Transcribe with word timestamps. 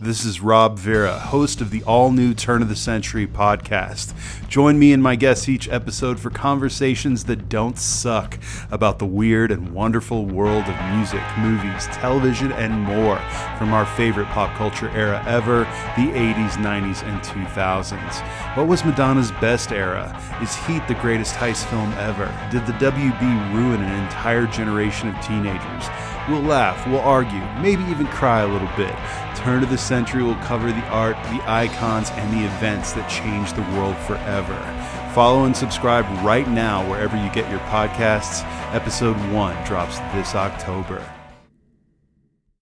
This 0.00 0.24
is 0.24 0.40
Rob 0.40 0.78
Vera, 0.78 1.18
host 1.18 1.60
of 1.60 1.70
the 1.70 1.82
all 1.82 2.12
new 2.12 2.32
Turn 2.32 2.62
of 2.62 2.68
the 2.68 2.76
Century 2.76 3.26
podcast. 3.26 4.14
Join 4.48 4.78
me 4.78 4.92
and 4.92 5.02
my 5.02 5.16
guests 5.16 5.48
each 5.48 5.68
episode 5.70 6.20
for 6.20 6.30
conversations 6.30 7.24
that 7.24 7.48
don't 7.48 7.76
suck 7.76 8.38
about 8.70 9.00
the 9.00 9.06
weird 9.06 9.50
and 9.50 9.72
wonderful 9.72 10.24
world 10.24 10.62
of 10.68 10.94
music, 10.94 11.22
movies, 11.38 11.86
television, 11.86 12.52
and 12.52 12.80
more 12.80 13.18
from 13.58 13.72
our 13.72 13.84
favorite 13.84 14.28
pop 14.28 14.56
culture 14.56 14.88
era 14.90 15.20
ever 15.26 15.64
the 15.96 16.12
80s, 16.12 16.52
90s, 16.52 17.02
and 17.02 17.20
2000s. 17.22 18.56
What 18.56 18.68
was 18.68 18.84
Madonna's 18.84 19.32
best 19.32 19.72
era? 19.72 20.16
Is 20.40 20.54
Heat 20.66 20.86
the 20.86 20.94
greatest 20.94 21.34
heist 21.34 21.64
film 21.64 21.92
ever? 21.94 22.26
Did 22.52 22.64
the 22.66 22.72
WB 22.74 23.52
ruin 23.52 23.82
an 23.82 24.04
entire 24.04 24.46
generation 24.46 25.08
of 25.08 25.20
teenagers? 25.26 25.88
We'll 26.28 26.42
laugh, 26.42 26.86
we'll 26.86 27.00
argue, 27.00 27.40
maybe 27.62 27.82
even 27.84 28.06
cry 28.08 28.42
a 28.42 28.46
little 28.46 28.68
bit. 28.76 28.94
Turn 29.34 29.62
of 29.62 29.70
the 29.70 29.78
Century 29.78 30.22
will 30.22 30.34
cover 30.36 30.66
the 30.66 30.86
art, 30.88 31.16
the 31.24 31.42
icons, 31.46 32.10
and 32.10 32.32
the 32.34 32.44
events 32.44 32.92
that 32.92 33.08
changed 33.08 33.56
the 33.56 33.62
world 33.78 33.96
forever. 33.96 34.56
Follow 35.14 35.44
and 35.44 35.56
subscribe 35.56 36.04
right 36.22 36.46
now 36.46 36.86
wherever 36.88 37.16
you 37.16 37.30
get 37.30 37.50
your 37.50 37.60
podcasts. 37.60 38.44
Episode 38.74 39.16
1 39.32 39.64
drops 39.64 40.00
this 40.14 40.34
October. 40.34 41.02